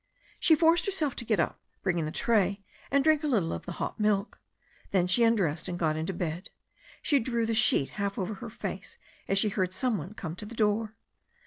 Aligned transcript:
She 0.39 0.55
forced 0.55 0.87
herself 0.87 1.15
to 1.17 1.25
get 1.25 1.39
up, 1.39 1.61
bring 1.83 1.99
in 1.99 2.05
the 2.05 2.11
tray, 2.11 2.63
and 2.89 3.03
drink 3.03 3.23
a 3.23 3.27
little 3.27 3.53
of 3.53 3.67
the 3.67 3.73
hot 3.73 3.99
milk. 3.99 4.39
Then 4.89 5.05
she 5.05 5.23
undressed 5.23 5.67
and 5.67 5.77
got 5.77 5.95
into 5.95 6.11
bed. 6.11 6.49
She 7.03 7.19
drew 7.19 7.45
the 7.45 7.53
sheet 7.53 7.91
half 8.01 8.17
over 8.17 8.33
her 8.33 8.49
face 8.49 8.97
as 9.27 9.37
she 9.37 9.49
heard 9.49 9.75
some 9.75 9.99
one 9.99 10.15
come 10.15 10.35
to 10.37 10.45
the 10.47 10.55
door. 10.55 10.95